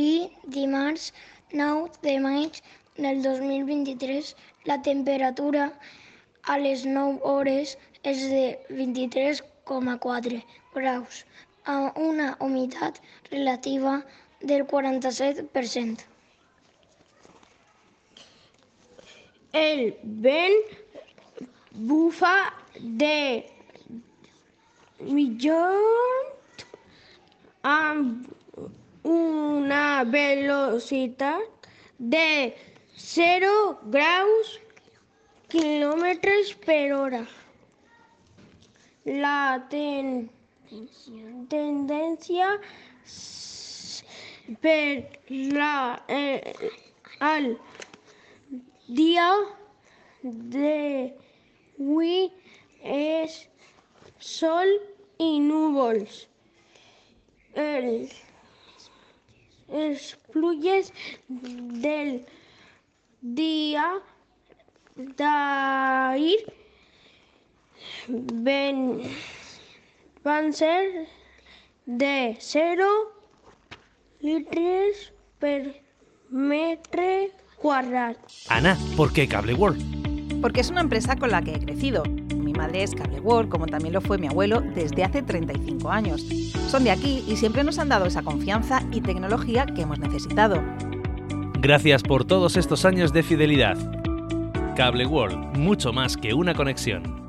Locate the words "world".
79.54-80.40, 83.20-83.48, 95.06-95.56